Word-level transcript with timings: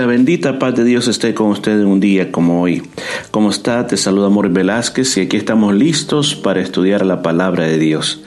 la 0.00 0.06
bendita 0.06 0.58
paz 0.58 0.74
de 0.76 0.84
Dios 0.84 1.08
esté 1.08 1.34
con 1.34 1.48
usted 1.48 1.78
en 1.78 1.86
un 1.86 2.00
día 2.00 2.32
como 2.32 2.62
hoy. 2.62 2.82
¿Cómo 3.30 3.50
está? 3.50 3.86
Te 3.86 3.98
saluda 3.98 4.28
Amor 4.28 4.48
Velázquez 4.48 5.18
y 5.18 5.20
aquí 5.20 5.36
estamos 5.36 5.74
listos 5.74 6.34
para 6.34 6.62
estudiar 6.62 7.04
la 7.04 7.20
palabra 7.20 7.64
de 7.64 7.78
Dios. 7.78 8.22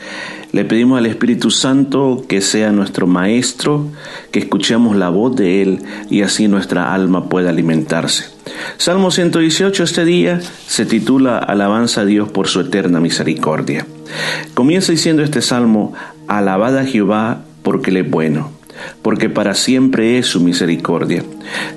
Le 0.51 0.65
pedimos 0.65 0.99
al 0.99 1.07
Espíritu 1.07 1.49
Santo 1.49 2.25
que 2.29 2.41
sea 2.41 2.71
nuestro 2.71 3.07
Maestro, 3.07 3.87
que 4.29 4.37
escuchemos 4.37 4.95
la 4.95 5.09
voz 5.09 5.35
de 5.35 5.63
Él 5.63 5.79
y 6.11 6.21
así 6.21 6.47
nuestra 6.47 6.93
alma 6.93 7.27
pueda 7.27 7.49
alimentarse. 7.49 8.25
Salmo 8.77 9.09
118 9.09 9.83
este 9.83 10.05
día 10.05 10.41
se 10.67 10.85
titula 10.85 11.39
Alabanza 11.39 12.01
a 12.01 12.05
Dios 12.05 12.29
por 12.29 12.47
su 12.47 12.59
eterna 12.59 12.99
misericordia. 12.99 13.87
Comienza 14.53 14.91
diciendo 14.91 15.23
este 15.23 15.41
salmo, 15.41 15.93
Alabada 16.27 16.81
a 16.81 16.85
Jehová 16.85 17.45
porque 17.63 17.89
Él 17.89 17.97
es 17.97 18.11
bueno 18.11 18.62
porque 19.01 19.29
para 19.29 19.53
siempre 19.53 20.17
es 20.17 20.27
su 20.27 20.39
misericordia. 20.41 21.23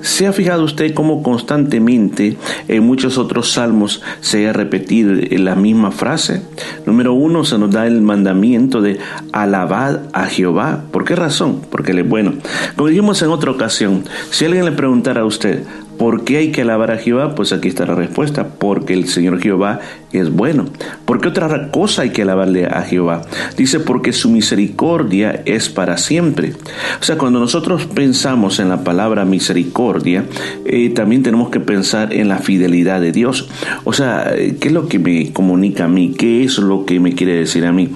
¿Se 0.01 0.27
ha 0.27 0.33
fijado 0.33 0.63
usted 0.63 0.93
cómo 0.93 1.23
constantemente 1.23 2.37
en 2.67 2.83
muchos 2.83 3.17
otros 3.17 3.51
salmos 3.51 4.01
se 4.21 4.47
ha 4.47 4.53
repetido 4.53 5.13
la 5.31 5.55
misma 5.55 5.91
frase? 5.91 6.41
Número 6.85 7.13
uno, 7.13 7.43
se 7.43 7.57
nos 7.57 7.71
da 7.71 7.87
el 7.87 8.01
mandamiento 8.01 8.81
de 8.81 8.99
alabad 9.31 10.01
a 10.13 10.25
Jehová. 10.25 10.83
¿Por 10.91 11.05
qué 11.05 11.15
razón? 11.15 11.61
Porque 11.69 11.91
Él 11.91 11.99
es 11.99 12.09
bueno. 12.09 12.33
Como 12.75 12.89
dijimos 12.89 13.21
en 13.21 13.29
otra 13.29 13.51
ocasión, 13.51 14.03
si 14.31 14.45
alguien 14.45 14.65
le 14.65 14.71
preguntara 14.71 15.21
a 15.21 15.25
usted, 15.25 15.63
¿Por 15.97 16.23
qué 16.23 16.37
hay 16.37 16.51
que 16.51 16.61
alabar 16.61 16.91
a 16.91 16.97
Jehová? 16.97 17.33
Pues 17.35 17.53
aquí 17.53 17.67
está 17.67 17.85
la 17.85 17.95
respuesta, 17.95 18.47
porque 18.59 18.93
el 18.93 19.07
Señor 19.07 19.41
Jehová 19.41 19.79
es 20.11 20.31
bueno. 20.31 20.65
¿Por 21.05 21.19
qué 21.19 21.29
otra 21.29 21.71
cosa 21.71 22.03
hay 22.03 22.11
que 22.11 22.21
alabarle 22.21 22.65
a 22.65 22.83
Jehová? 22.83 23.23
Dice, 23.57 23.79
porque 23.79 24.13
su 24.13 24.29
misericordia 24.29 25.41
es 25.45 25.69
para 25.69 25.97
siempre. 25.97 26.53
O 26.99 27.03
sea, 27.03 27.17
cuando 27.17 27.39
nosotros 27.39 27.85
pensamos 27.85 28.59
en 28.59 28.69
la 28.69 28.83
palabra 28.83 29.25
misericordia, 29.25 30.25
eh, 30.65 30.89
también 30.89 31.23
tenemos 31.23 31.49
que 31.49 31.59
pensar 31.59 32.13
en 32.13 32.27
la 32.27 32.37
fidelidad 32.37 33.01
de 33.01 33.11
Dios. 33.11 33.49
O 33.83 33.93
sea, 33.93 34.33
¿qué 34.35 34.67
es 34.67 34.73
lo 34.73 34.87
que 34.87 34.99
me 34.99 35.33
comunica 35.33 35.85
a 35.85 35.89
mí? 35.89 36.13
¿Qué 36.17 36.43
es 36.43 36.59
lo 36.59 36.85
que 36.85 36.99
me 36.99 37.13
quiere 37.13 37.33
decir 37.33 37.65
a 37.65 37.71
mí? 37.71 37.89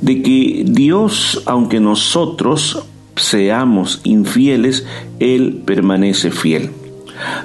De 0.00 0.22
que 0.22 0.64
Dios, 0.66 1.42
aunque 1.46 1.80
nosotros 1.80 2.86
seamos 3.16 4.00
infieles, 4.04 4.86
Él 5.20 5.62
permanece 5.64 6.30
fiel. 6.30 6.70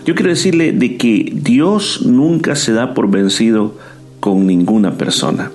Yo 0.05 0.15
quiero 0.15 0.29
decirle 0.29 0.71
de 0.71 0.97
que 0.97 1.31
Dios 1.33 2.05
nunca 2.05 2.55
se 2.55 2.73
da 2.73 2.93
por 2.93 3.09
vencido 3.09 3.75
con 4.19 4.47
ninguna 4.47 4.97
persona. 4.97 5.51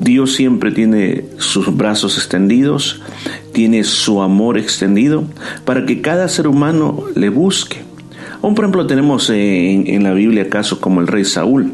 Dios 0.00 0.34
siempre 0.34 0.72
tiene 0.72 1.24
sus 1.38 1.74
brazos 1.76 2.18
extendidos, 2.18 3.00
tiene 3.52 3.84
su 3.84 4.22
amor 4.22 4.58
extendido 4.58 5.24
para 5.64 5.86
que 5.86 6.00
cada 6.00 6.28
ser 6.28 6.48
humano 6.48 7.04
le 7.14 7.28
busque. 7.28 7.78
Aún 8.42 8.54
por 8.54 8.64
ejemplo 8.64 8.86
tenemos 8.86 9.30
en, 9.30 10.02
la 10.02 10.12
Biblia 10.12 10.48
casos 10.48 10.78
como 10.78 11.00
el 11.00 11.06
rey 11.06 11.24
Saúl. 11.24 11.72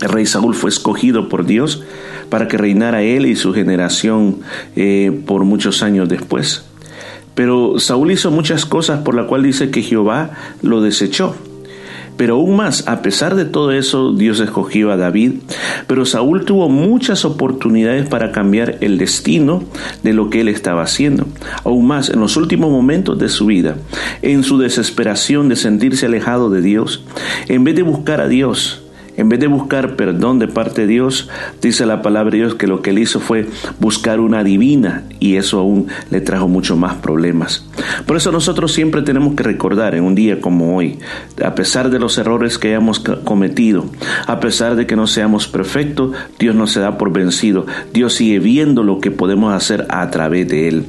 El 0.00 0.08
rey 0.10 0.26
Saúl 0.26 0.54
fue 0.54 0.70
escogido 0.70 1.28
por 1.28 1.46
Dios 1.46 1.82
para 2.28 2.46
que 2.46 2.58
reinara 2.58 3.02
él 3.02 3.26
y 3.26 3.36
su 3.36 3.54
generación 3.54 4.40
eh, 4.76 5.18
por 5.26 5.44
muchos 5.44 5.82
años 5.82 6.08
después. 6.08 6.64
Pero 7.38 7.78
Saúl 7.78 8.10
hizo 8.10 8.32
muchas 8.32 8.66
cosas 8.66 9.02
por 9.02 9.14
la 9.14 9.28
cual 9.28 9.44
dice 9.44 9.70
que 9.70 9.80
Jehová 9.80 10.32
lo 10.60 10.80
desechó. 10.80 11.36
Pero 12.16 12.34
aún 12.34 12.56
más, 12.56 12.88
a 12.88 13.00
pesar 13.00 13.36
de 13.36 13.44
todo 13.44 13.70
eso, 13.70 14.12
Dios 14.12 14.40
escogió 14.40 14.90
a 14.90 14.96
David, 14.96 15.34
pero 15.86 16.04
Saúl 16.04 16.44
tuvo 16.44 16.68
muchas 16.68 17.24
oportunidades 17.24 18.08
para 18.08 18.32
cambiar 18.32 18.78
el 18.80 18.98
destino 18.98 19.62
de 20.02 20.14
lo 20.14 20.30
que 20.30 20.40
él 20.40 20.48
estaba 20.48 20.82
haciendo. 20.82 21.28
Aún 21.62 21.86
más, 21.86 22.10
en 22.10 22.18
los 22.18 22.36
últimos 22.36 22.72
momentos 22.72 23.16
de 23.20 23.28
su 23.28 23.46
vida, 23.46 23.76
en 24.22 24.42
su 24.42 24.58
desesperación 24.58 25.48
de 25.48 25.54
sentirse 25.54 26.06
alejado 26.06 26.50
de 26.50 26.60
Dios, 26.60 27.04
en 27.46 27.62
vez 27.62 27.76
de 27.76 27.82
buscar 27.82 28.20
a 28.20 28.26
Dios, 28.26 28.82
en 29.18 29.28
vez 29.28 29.40
de 29.40 29.48
buscar 29.48 29.96
perdón 29.96 30.38
de 30.38 30.46
parte 30.46 30.82
de 30.82 30.86
Dios, 30.86 31.28
dice 31.60 31.86
la 31.86 32.02
palabra 32.02 32.30
de 32.30 32.38
Dios 32.38 32.54
que 32.54 32.68
lo 32.68 32.82
que 32.82 32.90
él 32.90 33.00
hizo 33.00 33.18
fue 33.18 33.48
buscar 33.80 34.20
una 34.20 34.44
divina 34.44 35.02
y 35.18 35.34
eso 35.34 35.58
aún 35.58 35.88
le 36.10 36.20
trajo 36.20 36.46
mucho 36.46 36.76
más 36.76 36.94
problemas. 36.94 37.66
Por 38.06 38.16
eso 38.16 38.30
nosotros 38.30 38.72
siempre 38.72 39.02
tenemos 39.02 39.34
que 39.34 39.42
recordar 39.42 39.96
en 39.96 40.04
un 40.04 40.14
día 40.14 40.40
como 40.40 40.76
hoy, 40.76 41.00
a 41.44 41.56
pesar 41.56 41.90
de 41.90 41.98
los 41.98 42.16
errores 42.16 42.58
que 42.58 42.68
hayamos 42.68 43.00
cometido, 43.00 43.86
a 44.28 44.38
pesar 44.38 44.76
de 44.76 44.86
que 44.86 44.94
no 44.94 45.08
seamos 45.08 45.48
perfectos, 45.48 46.12
Dios 46.38 46.54
no 46.54 46.68
se 46.68 46.78
da 46.78 46.96
por 46.96 47.12
vencido. 47.12 47.66
Dios 47.92 48.14
sigue 48.14 48.38
viendo 48.38 48.84
lo 48.84 49.00
que 49.00 49.10
podemos 49.10 49.52
hacer 49.52 49.84
a 49.88 50.08
través 50.10 50.46
de 50.46 50.68
él. 50.68 50.86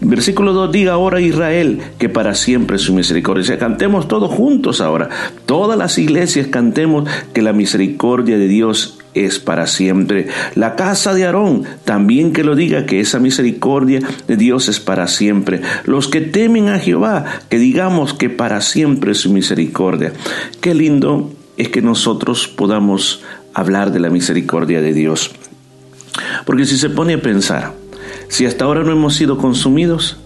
Versículo 0.00 0.52
2 0.52 0.72
diga 0.72 0.94
ahora 0.94 1.20
Israel 1.20 1.80
que 1.98 2.08
para 2.08 2.34
siempre 2.34 2.78
su 2.78 2.92
misericordia. 2.92 3.56
cantemos 3.56 4.08
todos 4.08 4.32
juntos 4.32 4.80
ahora. 4.80 5.10
Todas 5.46 5.78
las 5.78 5.96
iglesias 5.98 6.48
cantemos 6.48 7.08
que 7.32 7.40
la 7.40 7.52
misericordia 7.52 7.67
misericordia 7.68 8.38
de 8.38 8.48
Dios 8.48 8.98
es 9.12 9.38
para 9.38 9.66
siempre. 9.66 10.28
La 10.54 10.74
casa 10.74 11.12
de 11.12 11.26
Aarón, 11.26 11.64
también 11.84 12.32
que 12.32 12.42
lo 12.42 12.56
diga 12.56 12.86
que 12.86 13.00
esa 13.00 13.18
misericordia 13.18 14.00
de 14.26 14.36
Dios 14.38 14.70
es 14.70 14.80
para 14.80 15.06
siempre. 15.06 15.60
Los 15.84 16.08
que 16.08 16.22
temen 16.22 16.70
a 16.70 16.78
Jehová, 16.78 17.26
que 17.50 17.58
digamos 17.58 18.14
que 18.14 18.30
para 18.30 18.62
siempre 18.62 19.12
es 19.12 19.18
su 19.18 19.30
misericordia. 19.30 20.14
Qué 20.62 20.74
lindo 20.74 21.30
es 21.58 21.68
que 21.68 21.82
nosotros 21.82 22.48
podamos 22.48 23.22
hablar 23.52 23.92
de 23.92 24.00
la 24.00 24.08
misericordia 24.08 24.80
de 24.80 24.94
Dios. 24.94 25.30
Porque 26.46 26.64
si 26.64 26.78
se 26.78 26.88
pone 26.88 27.14
a 27.14 27.20
pensar, 27.20 27.74
si 28.28 28.46
hasta 28.46 28.64
ahora 28.64 28.82
no 28.82 28.92
hemos 28.92 29.14
sido 29.14 29.36
consumidos, 29.36 30.16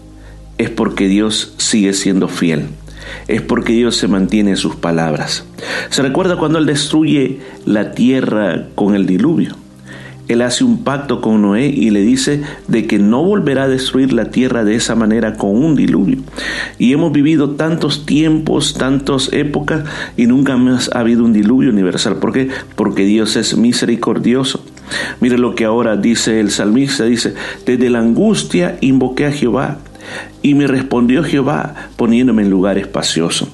es 0.57 0.69
porque 0.69 1.09
Dios 1.09 1.55
sigue 1.57 1.91
siendo 1.91 2.29
fiel 2.29 2.69
es 3.27 3.41
porque 3.41 3.73
Dios 3.73 3.95
se 3.95 4.07
mantiene 4.07 4.51
en 4.51 4.57
sus 4.57 4.75
palabras. 4.75 5.45
Se 5.89 6.01
recuerda 6.01 6.37
cuando 6.37 6.59
Él 6.59 6.65
destruye 6.65 7.39
la 7.65 7.91
tierra 7.91 8.67
con 8.75 8.95
el 8.95 9.05
diluvio. 9.05 9.55
Él 10.29 10.41
hace 10.41 10.63
un 10.63 10.83
pacto 10.83 11.19
con 11.19 11.41
Noé 11.41 11.67
y 11.67 11.89
le 11.89 12.01
dice 12.01 12.41
de 12.67 12.87
que 12.87 12.97
no 12.97 13.23
volverá 13.23 13.63
a 13.63 13.67
destruir 13.67 14.13
la 14.13 14.31
tierra 14.31 14.63
de 14.63 14.75
esa 14.75 14.95
manera 14.95 15.35
con 15.35 15.51
un 15.51 15.75
diluvio. 15.75 16.19
Y 16.79 16.93
hemos 16.93 17.11
vivido 17.11 17.51
tantos 17.51 18.05
tiempos, 18.05 18.73
tantas 18.75 19.31
épocas 19.33 19.83
y 20.15 20.25
nunca 20.25 20.55
más 20.55 20.89
ha 20.93 20.99
habido 20.99 21.25
un 21.25 21.33
diluvio 21.33 21.71
universal. 21.71 22.17
¿Por 22.17 22.31
qué? 22.31 22.49
Porque 22.75 23.03
Dios 23.03 23.35
es 23.35 23.57
misericordioso. 23.57 24.63
Mire 25.19 25.37
lo 25.37 25.55
que 25.55 25.65
ahora 25.65 25.97
dice 25.97 26.39
el 26.39 26.51
salmista, 26.51 27.03
dice, 27.03 27.33
desde 27.65 27.89
la 27.89 27.99
angustia 27.99 28.77
invoqué 28.79 29.25
a 29.25 29.31
Jehová 29.31 29.79
y 30.41 30.53
me 30.55 30.67
respondió 30.67 31.23
Jehová 31.23 31.89
poniéndome 31.95 32.43
en 32.43 32.49
lugar 32.49 32.77
espacioso. 32.77 33.49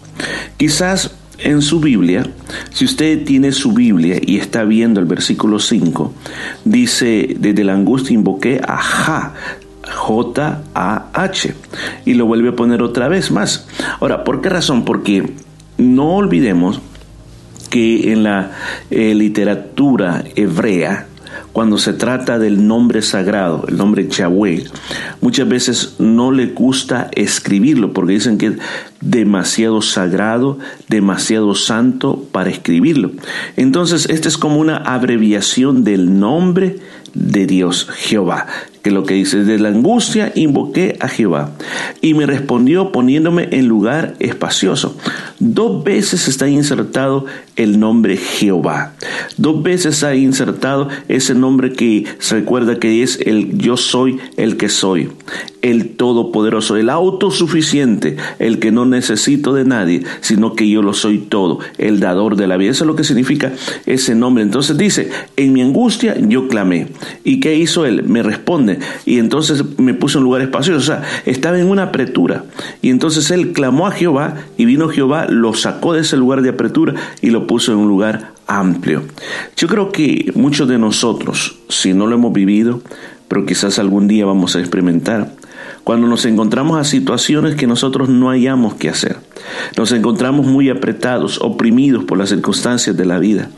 Quizás 0.58 1.16
en 1.40 1.62
su 1.62 1.80
Biblia, 1.80 2.26
si 2.72 2.86
usted 2.86 3.24
tiene 3.24 3.52
su 3.52 3.74
Biblia 3.74 4.20
y 4.22 4.38
está 4.38 4.64
viendo 4.64 5.00
el 5.00 5.06
versículo 5.06 5.60
5, 5.60 6.14
dice, 6.66 7.36
desde 7.40 7.64
la 7.64 7.74
angustia 7.74 8.14
invoqué 8.14 8.60
a 8.66 8.78
Ja, 8.78 9.34
J-A-H, 9.90 11.54
y 12.06 12.14
lo 12.14 12.26
vuelve 12.26 12.50
a 12.50 12.56
poner 12.56 12.82
otra 12.82 13.08
vez 13.08 13.32
más. 13.32 13.68
Ahora, 14.00 14.24
¿por 14.24 14.42
qué 14.42 14.50
razón? 14.50 14.86
Porque 14.86 15.34
no 15.78 16.16
olvidemos 16.16 16.82
que 17.70 18.12
en 18.12 18.24
la 18.24 18.52
eh, 18.90 19.14
literatura 19.16 20.24
hebrea, 20.36 21.08
cuando 21.52 21.78
se 21.78 21.94
trata 21.94 22.40
del 22.40 22.68
nombre 22.68 23.02
sagrado, 23.02 23.66
el 23.68 23.78
nombre 23.78 24.08
Yahweh, 24.08 24.66
muchas 25.22 25.48
veces 25.48 25.96
no 26.00 26.32
le 26.32 26.48
gusta 26.48 27.10
escribirlo 27.14 27.94
porque 27.94 28.14
dicen 28.14 28.38
que 28.38 28.48
es 28.48 28.54
demasiado 29.02 29.82
sagrado, 29.82 30.60
demasiado 30.88 31.56
santo 31.56 32.26
para 32.32 32.50
escribirlo. 32.50 33.12
Entonces, 33.56 34.08
esta 34.10 34.28
es 34.28 34.38
como 34.38 34.60
una 34.60 34.78
abreviación 34.78 35.84
del 35.84 36.20
nombre 36.20 36.80
de 37.14 37.46
Dios, 37.48 37.88
Jehová 37.96 38.48
que 38.82 38.92
lo 38.92 39.04
que 39.04 39.16
dice, 39.16 39.44
de 39.44 39.60
la 39.60 39.70
angustia 39.70 40.32
invoqué 40.36 40.98
a 41.00 41.08
Jehová 41.08 41.52
y 42.02 42.14
me 42.14 42.26
respondió 42.26 42.92
poniéndome 42.92 43.50
en 43.52 43.68
lugar 43.68 44.16
espacioso. 44.20 44.98
Dos 45.40 45.84
veces 45.84 46.28
está 46.28 46.48
insertado 46.48 47.26
el 47.56 47.80
nombre 47.80 48.18
Jehová. 48.18 48.94
Dos 49.38 49.62
veces 49.64 50.04
ha 50.04 50.16
insertado 50.16 50.90
ese 51.08 51.36
nombre 51.36 51.74
que 51.74 52.06
se 52.20 52.36
recuerda 52.36 52.80
que 52.80 53.04
es 53.04 53.20
el 53.26 53.58
yo 53.58 53.78
soy 53.78 54.20
el 54.38 54.58
que 54.58 54.70
soy 54.70 55.10
el 55.62 55.96
Todopoderoso, 55.96 56.78
el 56.78 56.90
autosuficiente, 56.90 58.18
el 58.40 58.60
que 58.60 58.72
no 58.72 58.86
necesito 58.86 59.54
de 59.54 59.66
nadie, 59.66 60.04
sino 60.22 60.54
que 60.54 60.70
yo 60.70 60.82
lo 60.82 60.94
soy 60.94 61.18
todo, 61.18 61.60
el 61.78 62.00
dador 62.00 62.36
de 62.36 62.48
la 62.48 62.58
vida. 62.58 62.72
Eso 62.72 62.84
es 62.84 62.88
lo 62.88 62.96
que 62.96 63.04
significa 63.04 63.52
ese 63.86 64.16
nombre. 64.16 64.44
Entonces 64.44 64.78
dice, 64.78 65.10
en 65.36 65.54
mi 65.54 65.62
angustia 65.62 66.18
yo 66.20 66.48
clamé. 66.48 66.88
¿Y 67.24 67.40
qué 67.40 67.56
hizo 67.56 67.86
él? 67.86 68.04
Me 68.04 68.24
responde. 68.24 68.80
Y 69.06 69.20
entonces 69.20 69.64
me 69.78 69.94
puso 69.94 70.20
en 70.20 70.24
lugar 70.24 70.42
espacioso. 70.42 70.80
O 70.80 70.84
sea, 70.84 71.04
estaba 71.26 71.60
en 71.60 71.68
una 71.68 71.84
apretura. 71.84 72.46
Y 72.82 72.90
entonces 72.90 73.32
él 73.32 73.52
clamó 73.52 73.88
a 73.88 73.92
Jehová 73.92 74.36
y 74.58 74.66
vino 74.66 74.90
Jehová, 74.90 75.28
lo 75.28 75.54
sacó 75.54 75.94
de 75.94 76.02
ese 76.02 76.18
lugar 76.18 76.42
de 76.42 76.50
apretura 76.50 76.96
y 77.22 77.30
lo 77.30 77.48
puso 77.48 77.72
en 77.72 77.80
un 77.80 77.88
lugar 77.88 78.34
amplio. 78.48 79.04
Yo 79.56 79.68
creo 79.68 79.92
que 79.92 80.32
muchos 80.36 80.68
de 80.68 80.78
nosotros, 80.78 81.58
si 81.70 81.94
no 81.94 82.08
lo 82.08 82.16
hemos 82.16 82.34
vivido, 82.34 82.82
pero 83.28 83.46
quizás 83.46 83.78
algún 83.80 84.08
día 84.08 84.26
vamos 84.26 84.56
a 84.56 84.60
experimentar, 84.60 85.32
cuando 85.90 86.06
nos 86.06 86.24
encontramos 86.26 86.80
a 86.80 86.84
situaciones 86.84 87.56
que 87.56 87.66
nosotros 87.66 88.10
no 88.10 88.30
hayamos 88.30 88.76
que 88.76 88.90
hacer. 88.90 89.18
Nos 89.76 89.92
encontramos 89.92 90.46
muy 90.46 90.70
apretados, 90.70 91.40
oprimidos 91.42 92.04
por 92.04 92.20
las 92.20 92.30
circunstancias 92.30 92.96
de 92.96 93.06
la 93.06 93.18
vida. 93.18 93.50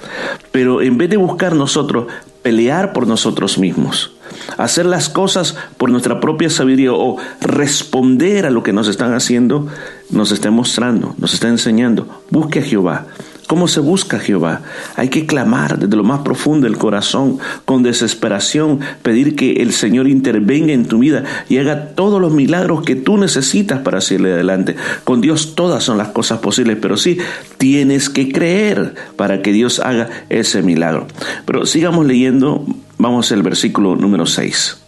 Pero 0.54 0.82
en 0.82 0.98
vez 0.98 1.10
de 1.10 1.18
buscar 1.18 1.58
nosotros 1.58 2.06
pelear 2.42 2.94
por 2.94 3.06
nosotros 3.06 3.58
mismos, 3.58 4.14
hacer 4.58 4.86
las 4.86 5.10
cosas 5.10 5.58
por 5.76 5.92
nuestra 5.92 6.22
propia 6.22 6.50
sabiduría 6.50 6.94
o 6.94 7.18
responder 7.42 8.46
a 8.46 8.50
lo 8.50 8.64
que 8.64 8.72
nos 8.72 8.88
están 8.88 9.14
haciendo, 9.14 9.68
nos 10.10 10.32
está 10.32 10.52
mostrando, 10.52 11.14
nos 11.18 11.34
está 11.34 11.50
enseñando, 11.50 12.22
busque 12.30 12.60
a 12.60 12.64
Jehová, 12.64 13.08
¿Cómo 13.52 13.68
se 13.68 13.82
busca 13.82 14.18
Jehová? 14.18 14.62
Hay 14.96 15.10
que 15.10 15.26
clamar 15.26 15.78
desde 15.78 15.98
lo 15.98 16.06
más 16.06 16.22
profundo 16.22 16.68
del 16.68 16.78
corazón, 16.78 17.38
con 17.66 17.84
desesperación, 17.84 18.80
pedir 19.04 19.36
que 19.36 19.56
el 19.56 19.74
Señor 19.74 20.08
intervenga 20.08 20.72
en 20.72 20.86
tu 20.86 21.00
vida 21.00 21.26
y 21.50 21.58
haga 21.58 21.88
todos 21.88 22.22
los 22.22 22.32
milagros 22.32 22.84
que 22.84 22.96
tú 22.96 23.18
necesitas 23.18 23.82
para 23.82 24.00
seguirle 24.00 24.32
adelante. 24.32 24.78
Con 25.04 25.20
Dios 25.20 25.54
todas 25.54 25.84
son 25.84 25.98
las 25.98 26.08
cosas 26.08 26.40
posibles, 26.40 26.78
pero 26.82 26.96
sí 26.96 27.18
tienes 27.58 28.10
que 28.10 28.32
creer 28.32 28.96
para 29.18 29.42
que 29.42 29.52
Dios 29.52 29.82
haga 29.82 30.10
ese 30.30 30.62
milagro. 30.62 31.08
Pero 31.46 31.66
sigamos 31.66 32.06
leyendo, 32.06 32.66
vamos 33.00 33.34
al 33.34 33.44
versículo 33.44 33.98
número 33.98 34.28
6. 34.28 34.82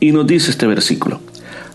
Y 0.00 0.12
nos 0.12 0.26
dice 0.26 0.52
este 0.52 0.66
versículo, 0.66 1.20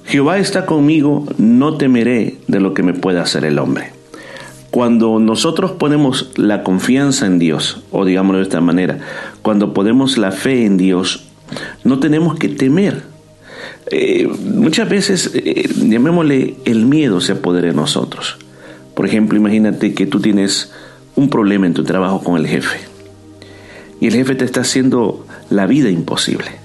Jehová 0.05 0.39
está 0.39 0.65
conmigo, 0.65 1.23
no 1.37 1.77
temeré 1.77 2.39
de 2.47 2.59
lo 2.59 2.73
que 2.73 2.81
me 2.81 2.95
pueda 2.95 3.21
hacer 3.21 3.45
el 3.45 3.59
hombre. 3.59 4.00
Cuando 4.71 5.19
nosotros 5.19 5.71
ponemos 5.71 6.31
la 6.35 6.63
confianza 6.63 7.25
en 7.25 7.39
Dios, 7.39 7.83
o 7.91 8.05
digámoslo 8.05 8.39
de 8.39 8.43
esta 8.43 8.61
manera, 8.61 8.99
cuando 9.41 9.73
ponemos 9.73 10.17
la 10.17 10.31
fe 10.31 10.65
en 10.65 10.77
Dios, 10.77 11.27
no 11.83 11.99
tenemos 11.99 12.39
que 12.39 12.47
temer. 12.47 13.03
Eh, 13.87 14.27
muchas 14.27 14.89
veces, 14.89 15.31
eh, 15.33 15.69
llamémosle, 15.75 16.55
el 16.65 16.85
miedo 16.85 17.19
se 17.19 17.33
apodera 17.33 17.67
de 17.67 17.73
nosotros. 17.73 18.37
Por 18.95 19.05
ejemplo, 19.05 19.37
imagínate 19.37 19.93
que 19.93 20.05
tú 20.07 20.21
tienes 20.21 20.71
un 21.15 21.29
problema 21.29 21.67
en 21.67 21.73
tu 21.73 21.83
trabajo 21.83 22.23
con 22.23 22.37
el 22.37 22.47
jefe 22.47 22.91
y 24.01 24.07
el 24.07 24.13
jefe 24.13 24.35
te 24.35 24.45
está 24.45 24.61
haciendo 24.61 25.25
la 25.49 25.67
vida 25.67 25.89
imposible. 25.89 26.60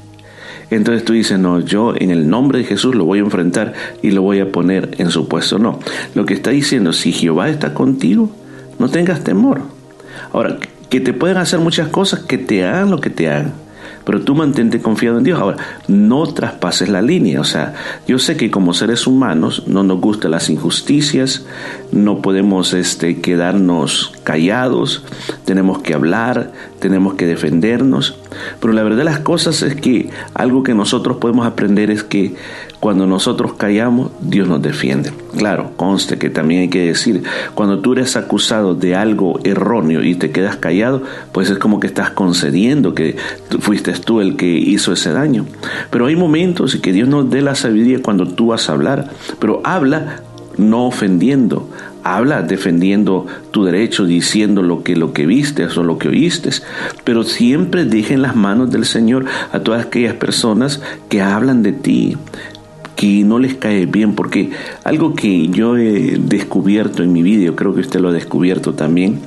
Entonces 0.70 1.04
tú 1.04 1.12
dices, 1.12 1.38
no, 1.38 1.60
yo 1.60 1.94
en 1.96 2.10
el 2.10 2.28
nombre 2.28 2.58
de 2.58 2.64
Jesús 2.64 2.94
lo 2.94 3.04
voy 3.04 3.18
a 3.18 3.22
enfrentar 3.22 3.72
y 4.02 4.10
lo 4.10 4.22
voy 4.22 4.40
a 4.40 4.50
poner 4.50 4.90
en 4.98 5.10
su 5.10 5.28
puesto. 5.28 5.58
No, 5.58 5.78
lo 6.14 6.26
que 6.26 6.34
está 6.34 6.50
diciendo, 6.50 6.92
si 6.92 7.12
Jehová 7.12 7.48
está 7.48 7.74
contigo, 7.74 8.30
no 8.78 8.88
tengas 8.88 9.22
temor. 9.22 9.62
Ahora, 10.32 10.58
que 10.90 11.00
te 11.00 11.12
pueden 11.12 11.36
hacer 11.36 11.60
muchas 11.60 11.88
cosas, 11.88 12.20
que 12.20 12.38
te 12.38 12.64
hagan 12.64 12.90
lo 12.90 13.00
que 13.00 13.10
te 13.10 13.30
hagan 13.30 13.66
pero 14.06 14.20
tú 14.20 14.36
mantente 14.36 14.80
confiado 14.80 15.18
en 15.18 15.24
Dios. 15.24 15.40
Ahora, 15.40 15.56
no 15.88 16.32
traspases 16.32 16.88
la 16.88 17.02
línea. 17.02 17.40
O 17.40 17.44
sea, 17.44 17.74
yo 18.06 18.20
sé 18.20 18.36
que 18.36 18.52
como 18.52 18.72
seres 18.72 19.08
humanos 19.08 19.64
no 19.66 19.82
nos 19.82 20.00
gustan 20.00 20.30
las 20.30 20.48
injusticias, 20.48 21.44
no 21.90 22.22
podemos 22.22 22.72
este, 22.72 23.20
quedarnos 23.20 24.12
callados, 24.22 25.04
tenemos 25.44 25.82
que 25.82 25.92
hablar, 25.92 26.52
tenemos 26.78 27.14
que 27.14 27.26
defendernos. 27.26 28.16
Pero 28.60 28.72
la 28.72 28.82
verdad 28.82 28.98
de 28.98 29.04
las 29.04 29.20
cosas 29.20 29.62
es 29.62 29.76
que 29.76 30.10
algo 30.34 30.62
que 30.62 30.74
nosotros 30.74 31.16
podemos 31.18 31.46
aprender 31.46 31.90
es 31.90 32.02
que 32.02 32.34
cuando 32.80 33.06
nosotros 33.06 33.54
callamos, 33.54 34.10
Dios 34.20 34.48
nos 34.48 34.60
defiende. 34.62 35.12
Claro, 35.36 35.72
conste 35.76 36.18
que 36.18 36.30
también 36.30 36.62
hay 36.62 36.68
que 36.68 36.86
decir, 36.86 37.22
cuando 37.54 37.80
tú 37.80 37.94
eres 37.94 38.16
acusado 38.16 38.74
de 38.74 38.94
algo 38.94 39.40
erróneo 39.44 40.02
y 40.02 40.14
te 40.14 40.30
quedas 40.30 40.56
callado, 40.56 41.02
pues 41.32 41.50
es 41.50 41.58
como 41.58 41.80
que 41.80 41.86
estás 41.86 42.10
concediendo 42.10 42.94
que 42.94 43.16
fuiste 43.60 43.92
tú 43.92 44.20
el 44.20 44.36
que 44.36 44.46
hizo 44.46 44.92
ese 44.92 45.10
daño. 45.10 45.46
Pero 45.90 46.06
hay 46.06 46.16
momentos 46.16 46.74
y 46.74 46.80
que 46.80 46.92
Dios 46.92 47.08
nos 47.08 47.30
dé 47.30 47.42
la 47.42 47.54
sabiduría 47.54 48.02
cuando 48.02 48.28
tú 48.28 48.48
vas 48.48 48.68
a 48.68 48.72
hablar, 48.72 49.10
pero 49.40 49.60
habla 49.64 50.22
no 50.58 50.86
ofendiendo, 50.86 51.68
habla 52.02 52.42
defendiendo 52.42 53.26
tu 53.50 53.64
derecho, 53.64 54.04
diciendo 54.04 54.62
lo 54.62 54.82
que 54.82 54.96
lo 54.96 55.12
que 55.12 55.26
vistes 55.26 55.76
o 55.76 55.82
lo 55.82 55.98
que 55.98 56.08
oíste, 56.08 56.50
pero 57.04 57.24
siempre 57.24 57.84
deja 57.84 58.14
en 58.14 58.22
las 58.22 58.36
manos 58.36 58.70
del 58.70 58.84
Señor 58.84 59.24
a 59.52 59.60
todas 59.60 59.86
aquellas 59.86 60.14
personas 60.14 60.80
que 61.08 61.20
hablan 61.20 61.62
de 61.62 61.72
ti, 61.72 62.16
que 62.94 63.24
no 63.24 63.38
les 63.38 63.54
cae 63.54 63.86
bien, 63.86 64.14
porque 64.14 64.50
algo 64.84 65.14
que 65.14 65.48
yo 65.48 65.76
he 65.76 66.16
descubierto 66.18 67.02
en 67.02 67.12
mi 67.12 67.22
vida, 67.22 67.44
yo 67.44 67.56
creo 67.56 67.74
que 67.74 67.80
usted 67.80 68.00
lo 68.00 68.08
ha 68.08 68.12
descubierto 68.12 68.74
también, 68.74 69.20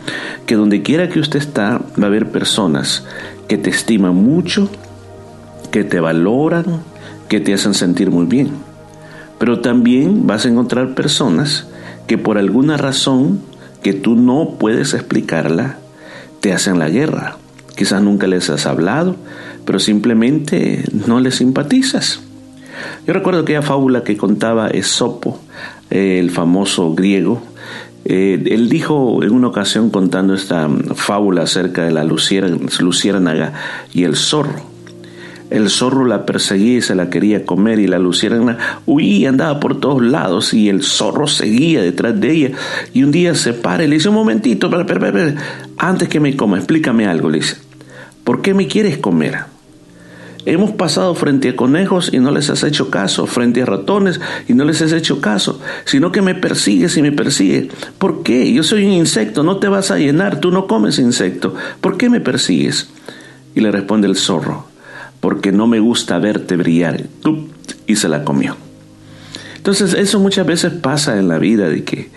que 0.45 0.55
donde 0.55 0.81
quiera 0.81 1.09
que 1.09 1.19
usted 1.19 1.39
está, 1.39 1.81
va 1.99 2.03
a 2.03 2.07
haber 2.07 2.31
personas 2.31 3.05
que 3.47 3.57
te 3.57 3.69
estiman 3.69 4.15
mucho, 4.15 4.69
que 5.71 5.83
te 5.83 5.99
valoran, 5.99 6.65
que 7.27 7.39
te 7.39 7.53
hacen 7.53 7.73
sentir 7.73 8.09
muy 8.09 8.25
bien. 8.25 8.68
Pero 9.39 9.61
también 9.61 10.27
vas 10.27 10.45
a 10.45 10.49
encontrar 10.49 10.93
personas 10.93 11.67
que 12.07 12.17
por 12.17 12.37
alguna 12.37 12.77
razón 12.77 13.41
que 13.81 13.93
tú 13.93 14.15
no 14.15 14.57
puedes 14.59 14.93
explicarla, 14.93 15.77
te 16.41 16.53
hacen 16.53 16.79
la 16.79 16.89
guerra. 16.89 17.37
Quizás 17.75 18.01
nunca 18.01 18.27
les 18.27 18.49
has 18.49 18.65
hablado, 18.65 19.15
pero 19.65 19.79
simplemente 19.79 20.83
no 20.91 21.19
les 21.19 21.35
simpatizas. 21.35 22.21
Yo 23.05 23.13
recuerdo 23.13 23.41
aquella 23.41 23.61
fábula 23.61 24.03
que 24.03 24.17
contaba 24.17 24.67
Esopo, 24.67 25.39
el 25.89 26.29
famoso 26.31 26.93
griego. 26.93 27.41
Eh, 28.05 28.43
él 28.47 28.69
dijo 28.69 29.23
en 29.23 29.31
una 29.31 29.47
ocasión 29.47 29.89
contando 29.89 30.33
esta 30.33 30.69
fábula 30.95 31.43
acerca 31.43 31.83
de 31.83 31.91
la 31.91 32.03
luciérnaga 32.03 33.53
y 33.93 34.03
el 34.03 34.15
zorro. 34.15 34.68
El 35.49 35.69
zorro 35.69 36.05
la 36.05 36.25
perseguía 36.25 36.77
y 36.77 36.81
se 36.81 36.93
la 36.93 37.09
quería 37.09 37.45
comer 37.45 37.79
y 37.79 37.87
la 37.87 37.97
luciérnaga 37.97 38.81
huía 38.85 39.29
andaba 39.29 39.59
por 39.59 39.79
todos 39.79 40.01
lados 40.03 40.53
y 40.53 40.69
el 40.69 40.83
zorro 40.83 41.27
seguía 41.27 41.81
detrás 41.81 42.19
de 42.19 42.31
ella 42.31 42.51
y 42.93 43.03
un 43.03 43.11
día 43.11 43.33
se 43.33 43.53
para 43.53 43.83
y 43.83 43.87
le 43.87 43.95
dice 43.95 44.09
un 44.09 44.15
momentito, 44.15 44.69
antes 45.77 46.07
que 46.07 46.19
me 46.19 46.35
coma, 46.35 46.57
explícame 46.57 47.07
algo, 47.07 47.29
le 47.29 47.39
dice, 47.39 47.57
¿por 48.23 48.41
qué 48.41 48.53
me 48.53 48.67
quieres 48.67 48.99
comer? 48.99 49.39
Hemos 50.45 50.71
pasado 50.71 51.15
frente 51.15 51.49
a 51.49 51.55
conejos 51.55 52.11
y 52.13 52.19
no 52.19 52.31
les 52.31 52.49
has 52.49 52.63
hecho 52.63 52.89
caso, 52.89 53.27
frente 53.27 53.61
a 53.61 53.65
ratones 53.65 54.21
y 54.47 54.53
no 54.53 54.63
les 54.63 54.81
has 54.81 54.93
hecho 54.93 55.19
caso, 55.19 55.59
sino 55.83 56.11
que 56.11 56.21
me 56.21 56.33
persigues 56.33 56.95
y 56.95 57.01
me 57.01 57.11
persigue. 57.11 57.69
¿Por 57.97 58.23
qué? 58.23 58.51
Yo 58.53 58.63
soy 58.63 58.85
un 58.85 58.93
insecto, 58.93 59.43
no 59.43 59.57
te 59.57 59.67
vas 59.67 59.91
a 59.91 59.97
llenar, 59.97 60.39
tú 60.39 60.51
no 60.51 60.65
comes 60.65 60.97
insecto. 60.97 61.53
¿Por 61.81 61.97
qué 61.97 62.09
me 62.09 62.21
persigues? 62.21 62.89
Y 63.53 63.59
le 63.59 63.71
responde 63.71 64.07
el 64.07 64.15
zorro, 64.15 64.68
porque 65.19 65.51
no 65.51 65.67
me 65.67 65.79
gusta 65.79 66.19
verte 66.19 66.55
brillar. 66.55 67.05
Y 67.87 67.95
se 67.95 68.09
la 68.09 68.23
comió. 68.23 68.55
Entonces 69.57 69.93
eso 69.93 70.19
muchas 70.19 70.45
veces 70.45 70.73
pasa 70.73 71.19
en 71.19 71.27
la 71.27 71.37
vida 71.37 71.69
de 71.69 71.83
que 71.83 72.09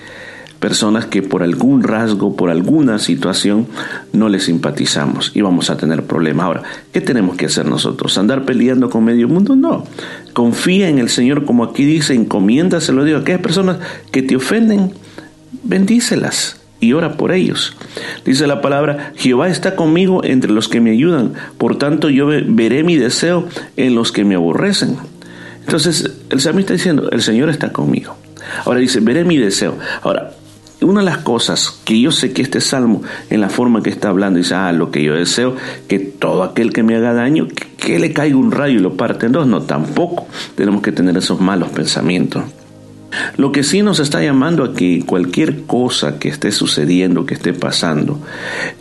personas 0.61 1.07
que 1.07 1.23
por 1.23 1.43
algún 1.43 1.83
rasgo, 1.83 2.37
por 2.37 2.49
alguna 2.49 3.01
situación, 3.01 3.67
no 4.13 4.29
les 4.29 4.45
simpatizamos 4.45 5.33
y 5.35 5.41
vamos 5.41 5.71
a 5.71 5.77
tener 5.77 6.05
problemas. 6.05 6.47
Ahora, 6.47 6.63
¿qué 6.93 7.01
tenemos 7.01 7.37
que 7.37 7.47
hacer 7.47 7.67
nosotros? 7.67 8.17
¿Andar 8.17 8.45
peleando 8.45 8.89
con 8.89 9.05
medio 9.05 9.27
mundo? 9.29 9.57
No. 9.57 9.85
Confía 10.33 10.89
en 10.89 10.99
el 10.99 11.09
Señor, 11.09 11.45
como 11.45 11.65
aquí 11.65 11.85
dice, 11.85 12.15
encomiéndaselo 12.15 13.03
a 13.03 13.05
Dios. 13.05 13.23
Aquellas 13.23 13.41
personas 13.41 13.79
que 14.13 14.23
te 14.23 14.37
ofenden, 14.37 14.93
bendícelas 15.65 16.62
y 16.83 16.93
ora 16.93 17.17
por 17.17 17.33
ellos. 17.33 17.75
Dice 18.25 18.47
la 18.47 18.61
palabra, 18.61 19.13
Jehová 19.17 19.49
está 19.49 19.77
conmigo 19.77 20.25
entre 20.25 20.51
los 20.51 20.69
que 20.69 20.81
me 20.81 20.91
ayudan, 20.91 21.33
por 21.57 21.79
tanto 21.79 22.11
yo 22.11 22.27
veré 22.27 22.83
mi 22.83 22.97
deseo 22.97 23.49
en 23.77 23.95
los 23.95 24.11
que 24.13 24.25
me 24.25 24.35
aborrecen. 24.35 24.97
Entonces 25.61 26.13
el 26.29 26.41
salmista 26.41 26.75
está 26.75 26.83
diciendo, 26.83 27.09
el 27.11 27.23
Señor 27.23 27.49
está 27.49 27.73
conmigo. 27.73 28.17
Ahora 28.65 28.81
dice, 28.81 28.99
veré 28.99 29.25
mi 29.25 29.37
deseo. 29.37 29.79
Ahora, 30.03 30.33
una 30.81 31.01
de 31.01 31.07
las 31.07 31.19
cosas 31.19 31.81
que 31.85 32.01
yo 32.01 32.11
sé 32.11 32.33
que 32.33 32.43
este 32.43 32.61
salmo, 32.61 33.03
en 33.31 33.41
la 33.41 33.49
forma 33.49 33.81
que 33.81 33.91
está 33.91 34.09
hablando, 34.09 34.39
dice, 34.39 34.57
ah, 34.57 34.73
lo 34.73 34.91
que 34.91 35.05
yo 35.05 35.15
deseo, 35.15 35.55
que 35.87 36.01
todo 36.01 36.43
aquel 36.43 36.73
que 36.73 36.83
me 36.83 36.97
haga 36.97 37.15
daño, 37.15 37.47
que, 37.79 38.01
le 38.01 38.13
caiga 38.13 38.37
un 38.37 38.51
rayo 38.51 38.81
y 38.81 38.83
lo 38.83 38.97
parte 38.97 39.27
en 39.27 39.33
dos. 39.33 39.47
No, 39.47 39.63
tampoco 39.63 40.27
tenemos 40.57 40.83
que 40.83 40.91
tener 40.91 41.17
esos 41.17 41.41
malos 41.41 41.69
pensamientos. 41.71 42.43
Lo 43.37 43.53
que 43.53 43.63
sí 43.63 43.83
nos 43.83 44.01
está 44.01 44.23
llamando 44.23 44.65
a 44.65 44.75
que 44.75 45.05
cualquier 45.05 45.63
cosa 45.63 46.19
que 46.19 46.29
esté 46.29 46.53
sucediendo, 46.53 47.27
que 47.27 47.35
esté 47.35 47.53
pasando, 47.53 48.21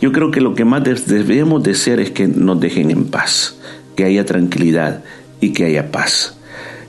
yo 0.00 0.12
creo 0.12 0.30
que 0.30 0.40
lo 0.40 0.54
que 0.54 0.64
más 0.64 0.82
debemos 0.84 1.62
desear 1.62 2.00
es 2.00 2.10
que 2.10 2.28
nos 2.28 2.60
dejen 2.60 2.90
en 2.90 3.04
paz, 3.04 3.56
que 3.96 4.04
haya 4.04 4.24
tranquilidad 4.24 5.02
y 5.40 5.52
que 5.52 5.64
haya 5.64 5.90
paz. 5.90 6.36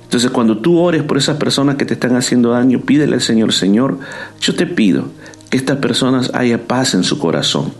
Entonces 0.03 0.29
cuando 0.29 0.59
tú 0.59 0.77
ores 0.77 1.01
por 1.01 1.17
esas 1.17 1.37
personas 1.37 1.75
que 1.75 1.85
te 1.85 1.95
están 1.95 2.15
haciendo 2.15 2.51
daño, 2.51 2.81
pídele 2.81 3.15
al 3.15 3.21
Señor, 3.21 3.51
Señor, 3.51 3.97
yo 4.39 4.53
te 4.53 4.67
pido 4.67 5.07
que 5.49 5.57
estas 5.57 5.77
personas 5.77 6.31
haya 6.33 6.67
paz 6.67 6.93
en 6.93 7.03
su 7.03 7.17
corazón. 7.17 7.73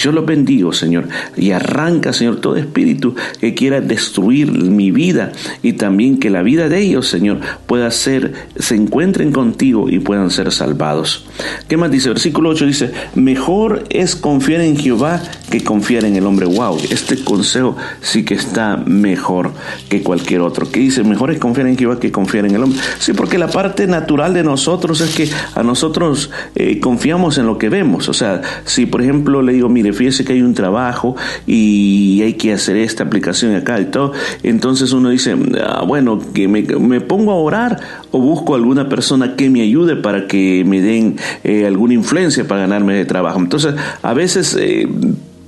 Yo 0.00 0.12
los 0.12 0.24
bendigo, 0.24 0.72
Señor, 0.72 1.08
y 1.36 1.50
arranca, 1.50 2.14
Señor, 2.14 2.40
todo 2.40 2.56
espíritu 2.56 3.14
que 3.38 3.52
quiera 3.52 3.82
destruir 3.82 4.50
mi 4.50 4.90
vida 4.90 5.32
y 5.62 5.74
también 5.74 6.18
que 6.18 6.30
la 6.30 6.40
vida 6.40 6.70
de 6.70 6.80
ellos, 6.80 7.06
Señor, 7.06 7.40
pueda 7.66 7.90
ser, 7.90 8.32
se 8.58 8.76
encuentren 8.76 9.30
contigo 9.30 9.90
y 9.90 9.98
puedan 9.98 10.30
ser 10.30 10.52
salvados. 10.52 11.26
¿Qué 11.68 11.76
más 11.76 11.90
dice? 11.90 12.08
Versículo 12.08 12.48
8 12.48 12.64
dice, 12.64 12.92
mejor 13.14 13.84
es 13.90 14.16
confiar 14.16 14.62
en 14.62 14.78
Jehová 14.78 15.22
que 15.50 15.62
confiar 15.62 16.06
en 16.06 16.16
el 16.16 16.24
hombre. 16.24 16.46
Wow, 16.46 16.78
este 16.90 17.22
consejo 17.22 17.76
sí 18.00 18.24
que 18.24 18.34
está 18.34 18.78
mejor 18.78 19.52
que 19.90 20.02
cualquier 20.02 20.40
otro. 20.40 20.70
¿Qué 20.70 20.80
dice? 20.80 21.04
Mejor 21.04 21.30
es 21.30 21.38
confiar 21.38 21.66
en 21.66 21.76
Jehová 21.76 22.00
que 22.00 22.10
confiar 22.10 22.46
en 22.46 22.54
el 22.54 22.62
hombre. 22.62 22.78
Sí, 23.00 23.12
porque 23.12 23.36
la 23.36 23.48
parte 23.48 23.86
natural 23.86 24.32
de 24.32 24.44
nosotros 24.44 25.02
es 25.02 25.14
que 25.14 25.28
a 25.54 25.62
nosotros 25.62 26.30
eh, 26.54 26.80
confiamos 26.80 27.36
en 27.36 27.44
lo 27.44 27.58
que 27.58 27.68
vemos. 27.68 28.08
O 28.08 28.14
sea, 28.14 28.40
si 28.64 28.86
por 28.86 29.02
ejemplo 29.02 29.42
le 29.42 29.52
digo, 29.52 29.68
mire, 29.68 29.89
fíjese 29.92 30.24
que 30.24 30.32
hay 30.32 30.42
un 30.42 30.54
trabajo 30.54 31.16
y 31.46 32.20
hay 32.22 32.34
que 32.34 32.52
hacer 32.52 32.76
esta 32.76 33.04
aplicación 33.04 33.54
acá 33.54 33.80
y 33.80 33.86
todo, 33.86 34.12
entonces 34.42 34.92
uno 34.92 35.10
dice, 35.10 35.36
ah, 35.64 35.84
bueno, 35.86 36.20
que 36.32 36.48
me, 36.48 36.62
pongo 37.00 37.32
a 37.32 37.36
orar 37.36 37.80
o 38.10 38.20
busco 38.20 38.54
alguna 38.54 38.88
persona 38.88 39.36
que 39.36 39.50
me 39.50 39.62
ayude 39.62 39.96
para 39.96 40.26
que 40.26 40.64
me 40.66 40.80
den 40.80 41.16
eh, 41.44 41.66
alguna 41.66 41.94
influencia 41.94 42.46
para 42.46 42.62
ganarme 42.62 42.94
de 42.94 43.04
trabajo. 43.04 43.40
Entonces, 43.40 43.74
a 44.02 44.14
veces... 44.14 44.56
Eh, 44.58 44.86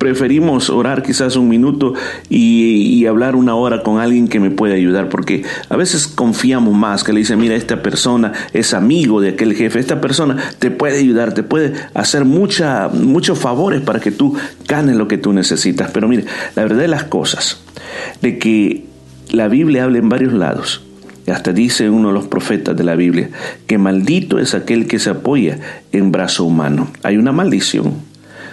preferimos 0.03 0.69
orar 0.69 1.05
quizás 1.05 1.37
un 1.37 1.49
minuto 1.49 1.95
y, 2.29 3.07
hablar 3.07 3.37
una 3.37 3.55
hora 3.55 3.85
con 3.85 4.01
alguien 4.01 4.27
que 4.27 4.41
me 4.41 4.51
puede 4.51 4.75
ayudar, 4.75 5.09
porque 5.09 5.45
a 5.69 5.77
veces 5.77 6.09
confiamos 6.09 6.75
más, 6.75 7.05
que 7.05 7.13
le 7.13 7.21
dice, 7.21 7.37
mira, 7.37 7.55
esta 7.55 7.85
persona 7.85 8.33
es 8.53 8.75
amigo 8.75 9.21
de 9.21 9.29
aquel 9.29 9.55
jefe, 9.55 9.79
esta 9.79 10.01
persona 10.01 10.39
te 10.59 10.73
puede 10.73 10.99
ayudar, 10.99 11.35
te 11.35 11.45
puede 11.45 11.75
hacer 11.95 12.25
mucha, 12.25 12.89
muchos 12.89 13.39
favores 13.39 13.81
para 13.81 14.01
que 14.01 14.11
tú 14.11 14.35
ganes 14.67 14.97
lo 14.97 15.07
que 15.07 15.19
tú 15.19 15.33
necesitas. 15.33 15.93
Pero 15.93 16.09
mire, 16.09 16.25
la 16.57 16.65
verdad 16.65 16.81
de 16.81 16.89
las 16.89 17.05
cosas, 17.05 17.61
de 18.23 18.39
que 18.39 18.85
la 19.31 19.47
Biblia 19.47 19.85
habla 19.85 19.99
en 19.99 20.09
varios 20.09 20.33
lados, 20.33 20.83
hasta 21.29 21.53
dice 21.53 21.91
uno 21.91 22.09
de 22.09 22.15
los 22.15 22.27
profetas 22.27 22.77
de 22.77 22.83
la 22.83 22.97
Biblia, 22.97 23.31
que 23.69 23.79
maldito 23.79 24.41
es 24.41 24.55
aquel 24.55 24.89
que 24.89 24.99
se 24.99 25.11
apoya 25.11 25.61
en 25.93 26.11
brazo 26.11 26.45
humano. 26.45 26.89
Hay 27.05 27.19
una 27.19 27.31
maldición 27.31 28.11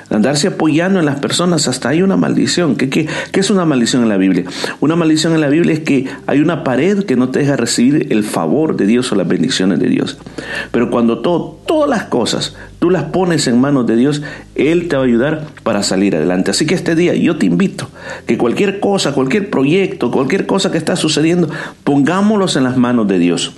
andarse 0.09 0.47
apoyando 0.47 0.99
en 0.99 1.05
las 1.05 1.19
personas, 1.19 1.67
hasta 1.67 1.89
hay 1.89 2.01
una 2.01 2.17
maldición. 2.17 2.75
¿Qué, 2.75 3.07
es 3.33 3.49
una 3.49 3.65
maldición 3.65 4.03
en 4.03 4.09
la 4.09 4.17
Biblia? 4.17 4.45
Una 4.79 4.95
maldición 4.95 5.33
en 5.33 5.41
la 5.41 5.49
Biblia 5.49 5.73
es 5.73 5.81
que 5.81 6.07
hay 6.27 6.39
una 6.39 6.63
pared 6.63 7.03
que 7.03 7.15
no 7.15 7.29
te 7.29 7.39
deja 7.39 7.55
recibir 7.55 8.07
el 8.11 8.23
favor 8.23 8.75
de 8.75 8.85
Dios 8.85 9.11
o 9.11 9.15
las 9.15 9.27
bendiciones 9.27 9.79
de 9.79 9.87
Dios. 9.87 10.17
Pero 10.71 10.89
cuando 10.89 11.19
todo, 11.19 11.59
todas 11.65 11.89
las 11.89 12.05
cosas 12.05 12.55
tú 12.79 12.89
las 12.89 13.03
pones 13.05 13.47
en 13.47 13.59
manos 13.59 13.85
de 13.85 13.95
Dios, 13.95 14.21
Él 14.55 14.87
te 14.87 14.95
va 14.95 15.03
a 15.03 15.05
ayudar 15.05 15.47
para 15.63 15.83
salir 15.83 16.15
adelante. 16.15 16.51
Así 16.51 16.65
que 16.65 16.75
este 16.75 16.95
día 16.95 17.13
yo 17.13 17.37
te 17.37 17.45
invito 17.45 17.89
que 18.25 18.37
cualquier 18.37 18.79
cosa, 18.79 19.13
cualquier 19.13 19.49
proyecto, 19.49 20.11
cualquier 20.11 20.45
cosa 20.45 20.71
que 20.71 20.77
está 20.77 20.95
sucediendo, 20.95 21.49
pongámoslos 21.83 22.55
en 22.55 22.63
las 22.63 22.77
manos 22.77 23.07
de 23.07 23.19
Dios. 23.19 23.53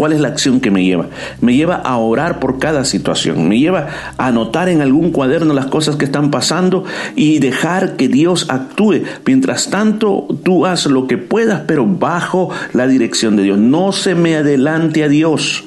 ¿Cuál 0.00 0.14
es 0.14 0.20
la 0.22 0.28
acción 0.28 0.60
que 0.60 0.70
me 0.70 0.82
lleva? 0.82 1.08
Me 1.42 1.54
lleva 1.54 1.74
a 1.74 1.98
orar 1.98 2.40
por 2.40 2.58
cada 2.58 2.86
situación, 2.86 3.46
me 3.50 3.58
lleva 3.58 3.88
a 4.16 4.28
anotar 4.28 4.70
en 4.70 4.80
algún 4.80 5.10
cuaderno 5.10 5.52
las 5.52 5.66
cosas 5.66 5.96
que 5.96 6.06
están 6.06 6.30
pasando 6.30 6.84
y 7.16 7.38
dejar 7.38 7.96
que 7.96 8.08
Dios 8.08 8.46
actúe. 8.48 9.02
Mientras 9.26 9.68
tanto, 9.68 10.26
tú 10.42 10.64
haz 10.64 10.86
lo 10.86 11.06
que 11.06 11.18
puedas, 11.18 11.64
pero 11.66 11.84
bajo 11.84 12.48
la 12.72 12.86
dirección 12.86 13.36
de 13.36 13.42
Dios. 13.42 13.58
No 13.58 13.92
se 13.92 14.14
me 14.14 14.36
adelante 14.36 15.04
a 15.04 15.08
Dios. 15.08 15.64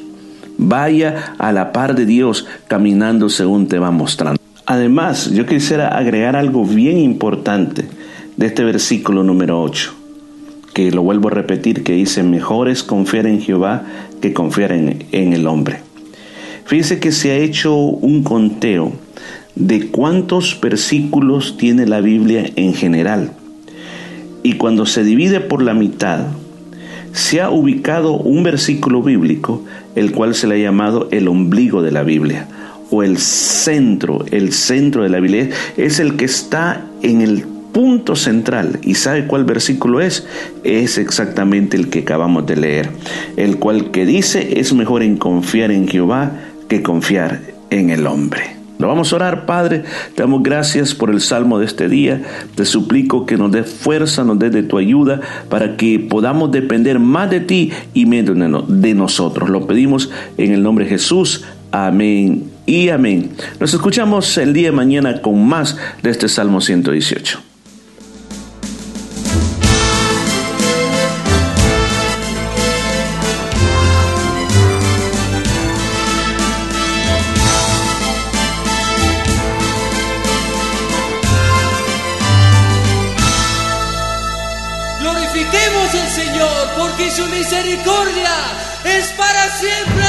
Vaya 0.58 1.36
a 1.38 1.52
la 1.52 1.72
par 1.72 1.94
de 1.94 2.08
Dios 2.08 2.48
caminando 2.68 3.30
según 3.30 3.68
te 3.68 3.78
va 3.78 3.92
mostrando. 3.92 4.42
Además, 4.66 5.30
yo 5.30 5.46
quisiera 5.46 5.90
agregar 5.90 6.36
algo 6.36 6.66
bien 6.66 6.98
importante 6.98 7.88
de 8.36 8.48
este 8.48 8.64
versículo 8.64 9.24
número 9.24 9.62
8 9.62 9.98
que 10.74 10.92
lo 10.92 11.04
vuelvo 11.04 11.28
a 11.28 11.32
repetir, 11.32 11.84
que 11.84 11.94
dice, 11.94 12.24
mejor 12.24 12.68
es 12.68 12.84
confiar 12.84 13.28
en 13.28 13.40
Jehová 13.40 13.84
que 14.24 14.32
confiar 14.32 14.72
en, 14.72 15.34
el 15.34 15.48
hombre. 15.48 15.82
Fíjese 16.64 17.02
que 17.02 17.12
se 17.12 17.32
ha 17.32 17.36
hecho 17.36 17.76
un 17.76 18.24
conteo 18.24 18.94
de 19.56 19.88
cuántos 19.88 20.58
versículos 20.62 21.58
tiene 21.58 21.86
la 21.86 22.00
Biblia 22.00 22.50
en 22.56 22.74
general. 22.74 23.34
Y 24.42 24.54
cuando 24.54 24.86
se 24.86 25.04
divide 25.04 25.42
por 25.42 25.62
la 25.62 25.74
mitad, 25.74 26.28
se 27.12 27.42
ha 27.42 27.50
ubicado 27.50 28.14
un 28.14 28.44
versículo 28.44 29.04
bíblico, 29.04 29.66
el 29.94 30.14
cual 30.14 30.36
se 30.36 30.48
le 30.48 30.56
ha 30.56 30.70
llamado 30.70 31.10
el 31.12 31.28
ombligo 31.28 31.82
de 31.82 31.92
la 31.92 32.04
Biblia, 32.04 32.48
o 32.92 33.04
el 33.04 33.18
centro, 33.18 34.24
el 34.32 34.54
centro 34.54 35.04
de 35.04 35.10
la 35.10 35.20
Biblia. 35.20 35.50
Es 35.76 36.00
el 36.00 36.16
que 36.16 36.24
está 36.24 36.86
en 37.02 37.20
el 37.20 37.44
punto 37.74 38.16
central, 38.16 38.80
¿y 38.84 38.96
sabe 38.96 39.26
cuál 39.28 39.44
versículo 39.44 40.00
es? 40.00 40.26
Es 40.64 40.98
exactamente 40.98 41.76
el 41.76 41.90
que 41.90 42.00
acabamos 42.00 42.46
de 42.46 42.56
leer, 42.56 42.90
el 43.36 43.58
cual 43.58 43.92
que 43.92 44.06
dice 44.06 44.60
es 44.60 44.72
mejor 44.74 45.04
en 45.04 45.18
confiar 45.18 45.72
en 45.72 45.88
Jehová 45.88 46.32
que 46.70 46.82
confiar 46.82 47.42
en 47.70 47.90
el 47.90 48.08
hombre. 48.08 48.64
Lo 48.80 48.88
vamos 48.88 49.14
a 49.14 49.16
orar, 49.16 49.46
Padre. 49.46 49.84
Te 50.16 50.24
damos 50.24 50.44
gracias 50.44 50.94
por 50.94 51.10
el 51.10 51.22
salmo 51.22 51.60
de 51.60 51.66
este 51.66 51.88
día. 51.88 52.22
Te 52.56 52.66
suplico 52.66 53.26
que 53.26 53.38
nos 53.38 53.52
des 53.52 53.70
fuerza, 53.70 54.24
nos 54.24 54.40
des 54.40 54.52
de 54.52 54.64
tu 54.64 54.78
ayuda 54.78 55.22
para 55.50 55.78
que 55.78 56.00
podamos 56.00 56.52
depender 56.52 57.00
más 57.00 57.30
de 57.30 57.40
ti 57.40 57.72
y 57.94 58.06
menos 58.06 58.36
de 58.68 58.94
nosotros. 58.94 59.50
Lo 59.50 59.68
pedimos 59.68 60.12
en 60.38 60.52
el 60.52 60.64
nombre 60.64 60.86
de 60.86 60.92
Jesús. 60.92 61.46
Amén 61.72 62.52
y 62.66 62.90
amén. 62.90 63.32
Nos 63.60 63.74
escuchamos 63.74 64.38
el 64.38 64.54
día 64.54 64.70
de 64.70 64.76
mañana 64.76 65.22
con 65.22 65.48
más 65.48 65.78
de 66.02 66.10
este 66.10 66.28
Salmo 66.28 66.60
118. 66.60 67.53
Su 87.16 87.28
misericordia 87.28 88.32
es 88.86 89.06
para 89.12 89.48
siempre. 89.60 90.03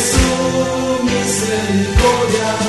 Su 0.00 1.04
misericordia. 1.04 2.65